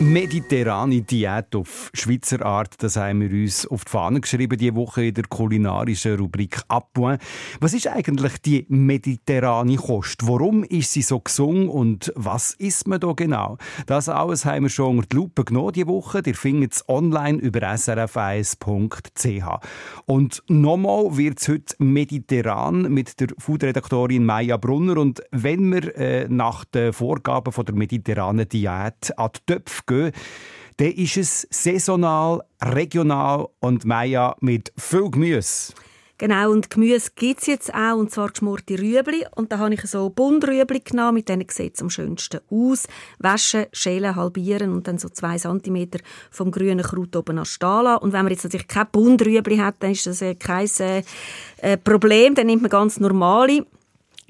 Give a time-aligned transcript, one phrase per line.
[0.00, 5.06] Mediterrane Diät auf Schweizer Art, das haben wir uns auf die Fahne geschrieben, diese Woche
[5.06, 7.22] in der kulinarischen Rubrik «Appoint».
[7.60, 10.26] Was ist eigentlich die mediterrane Kost?
[10.26, 13.56] Warum ist sie so gesungen und was isst man da genau?
[13.86, 16.22] Das alles haben wir schon unter die Lupe genommen diese Woche.
[16.26, 19.60] Ihr findet es online über srf1.ch.
[20.06, 24.96] Und nochmal wird es heute mediterran mit der Foodredaktorin Maya Brunner.
[24.96, 30.12] Und wenn wir äh, nach den Vorgaben von der mediterranen Diät an die Töpfe gehen,
[30.76, 35.72] dann ist es saisonal, regional und Maya mit viel Gemüse.
[36.16, 39.26] Genau, und Gemüse gibt es jetzt auch, und zwar geschmorte Rüebli.
[39.34, 42.86] Und da habe ich so Bundrüebli genommen, mit denen sieht es am schönsten aus.
[43.18, 45.98] Waschen, schälen, halbieren und dann so zwei Zentimeter
[46.30, 47.96] vom grünen Kraut oben an Stala.
[47.96, 50.68] Und wenn man jetzt natürlich kein Bundrüebli hat, dann ist das kein
[51.58, 53.66] äh, Problem, dann nimmt man ganz normale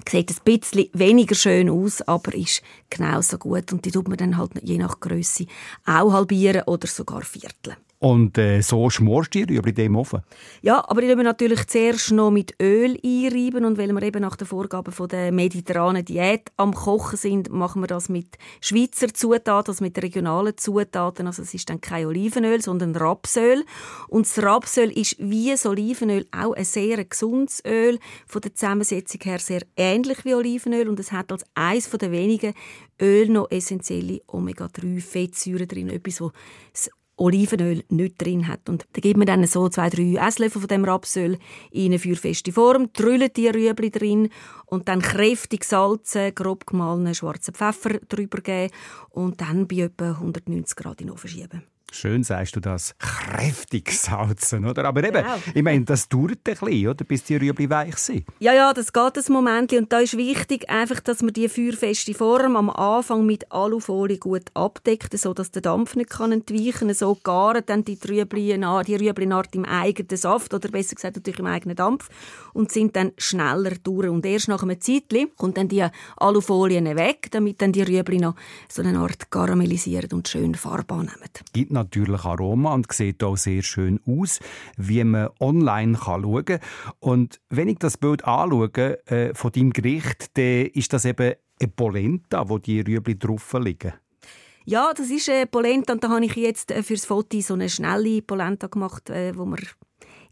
[0.09, 3.71] sieht ein bisschen weniger schön aus, aber ist genauso gut.
[3.71, 5.45] Und die tut man dann halt je nach Größe
[5.85, 7.77] auch halbieren oder sogar vierteln.
[7.99, 10.21] Und äh, so schmorst du über dem Ofen?
[10.61, 14.35] Ja, aber ich wir natürlich zuerst noch mit Öl einreiben und weil wir eben nach
[14.35, 19.71] den Vorgaben von der mediterranen Diät am Kochen sind, machen wir das mit Schweizer Zutaten,
[19.71, 21.25] also mit regionalen Zutaten.
[21.25, 23.63] Also es ist dann kein Olivenöl, sondern Rapsöl.
[24.09, 29.21] Und das Rapsöl ist wie das Olivenöl auch ein sehr gesundes Öl, von der Zusammensetzung
[29.23, 32.53] her sehr ähnlich wie Olivenöl und es hat als eines der wenigen
[33.01, 38.67] Öl noch essentielle Omega-3-Fettsäuren drin, etwas, was Olivenöl nicht drin hat.
[38.69, 41.37] Und da gibt man dann so zwei, drei Esslöffel von dem Rapsöl
[41.71, 44.29] in eine feuerfeste Form, drüllt die Rüebli drin
[44.65, 48.73] und dann kräftig salzen, grob gemahlenen schwarzen Pfeffer drüber geben
[49.09, 51.74] und dann bei etwa 190 Grad in den Ofen schieben.
[51.91, 52.93] Schön sagst du das.
[52.99, 54.85] Kräftig salzen, oder?
[54.85, 55.35] Aber eben, genau.
[55.53, 57.05] ich meine, das dauert ein bisschen, oder?
[57.05, 58.25] Bis die Rüebli weich sind.
[58.39, 59.71] Ja, ja, das geht ein Moment.
[59.71, 64.43] Und da ist wichtig, einfach, dass man die feuerfeste Form am Anfang mit Alufolie gut
[64.53, 66.93] abdeckt, sodass der Dampf nicht kann entweichen kann.
[66.93, 71.39] So garen dann die Rüebli, die Rüebli nach im eigenen Saft, oder besser gesagt natürlich
[71.39, 72.09] im eigenen Dampf,
[72.53, 74.09] und sind dann schneller durch.
[74.09, 75.85] Und erst nach einem Zeitchen kommt dann die
[76.17, 78.35] Alufolie weg, damit dann die Rüebli noch
[78.67, 81.29] so eine Art karamellisieren und schön Farbe annehmen.
[81.75, 84.39] Natürlich Aroma und sieht auch sehr schön aus,
[84.77, 86.59] wie man online schauen kann.
[86.99, 91.71] Und wenn ich das Bild anschaue äh, von deinem Gericht, dann ist das eben eine
[91.75, 93.93] Polenta, wo die Rüebli drauf liegen.
[94.67, 97.69] Ja, das ist eine Polenta und da habe ich jetzt äh, fürs Foto so eine
[97.69, 99.59] schnelle Polenta gemacht, äh, wo man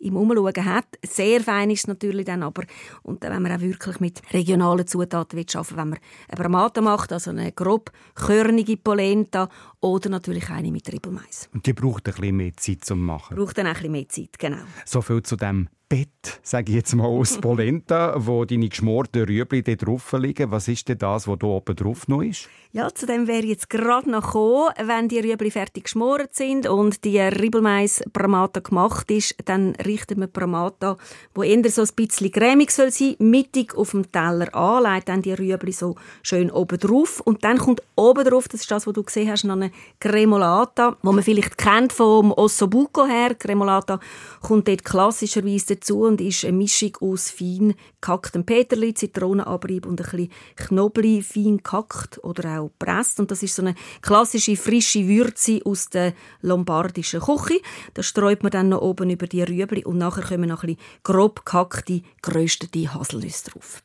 [0.03, 0.87] im Umschauen hat.
[1.05, 2.63] Sehr fein ist es natürlich dann aber,
[3.03, 7.13] und wenn man auch wirklich mit regionalen Zutaten will arbeiten wenn man eine Bramata macht,
[7.13, 9.49] also eine grob körnige Polenta
[9.83, 11.49] oder natürlich eine mit Ribbelmais.
[11.53, 13.35] Und die braucht ein bisschen mehr Zeit zum Machen?
[13.35, 14.63] Braucht dann ein bisschen mehr Zeit, genau.
[14.85, 19.61] So viel zu dem Bett, sage ich jetzt mal, aus Polenta, wo deine geschmorten Rüebli
[19.61, 20.49] drauf liegen.
[20.49, 22.49] Was ist denn das, was da oben drauf noch ist?
[22.71, 24.73] Ja, zu dem wäre jetzt gerade noch gekommen.
[24.83, 30.31] Wenn die Rüebli fertig geschmort sind und die Ribbelmais Bramata gemacht ist, dann richtet man
[30.31, 30.97] Bramata,
[31.35, 35.21] wo eher so ein bisschen cremig soll sein, mittig auf dem Teller an, legt dann
[35.21, 38.93] die Rüebli so schön oben drauf und dann kommt oben drauf, das ist das, was
[38.95, 39.69] du gesehen hast, noch eine
[39.99, 43.35] Cremolata, wo man vielleicht kennt vom Ossobuco her.
[43.35, 43.99] Cremolata
[44.41, 50.05] kommt dort klassischerweise dazu und ist eine Mischung aus fein gehacktem Peterli, Zitronenabrieb und ein
[50.05, 53.19] bisschen Knobli fein gehackt oder auch presst.
[53.19, 57.61] Und das ist so eine klassische frische Würze aus der lombardischen Küche.
[57.93, 61.01] Das streut man dann noch oben über die Rüebli und nachher kommen noch ein bisschen
[61.03, 63.83] grob gehackte, geröstete Haselnüsse drauf.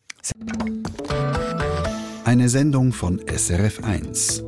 [2.25, 4.48] Eine Sendung von SRF1.